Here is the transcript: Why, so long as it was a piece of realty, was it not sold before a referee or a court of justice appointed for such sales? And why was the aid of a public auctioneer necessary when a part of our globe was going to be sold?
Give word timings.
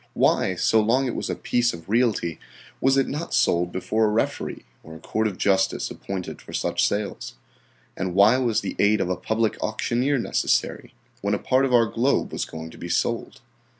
Why, 0.15 0.55
so 0.55 0.81
long 0.81 1.03
as 1.03 1.09
it 1.09 1.15
was 1.15 1.29
a 1.29 1.35
piece 1.35 1.75
of 1.75 1.87
realty, 1.87 2.39
was 2.81 2.97
it 2.97 3.07
not 3.07 3.35
sold 3.35 3.71
before 3.71 4.05
a 4.05 4.11
referee 4.11 4.65
or 4.81 4.95
a 4.95 4.99
court 4.99 5.27
of 5.27 5.37
justice 5.37 5.91
appointed 5.91 6.41
for 6.41 6.53
such 6.53 6.83
sales? 6.87 7.35
And 7.95 8.15
why 8.15 8.37
was 8.39 8.61
the 8.61 8.75
aid 8.79 8.99
of 8.99 9.09
a 9.11 9.15
public 9.15 9.61
auctioneer 9.61 10.17
necessary 10.17 10.95
when 11.21 11.35
a 11.35 11.37
part 11.37 11.65
of 11.65 11.73
our 11.75 11.85
globe 11.85 12.31
was 12.31 12.45
going 12.45 12.71
to 12.71 12.79
be 12.79 12.89
sold? 12.89 13.41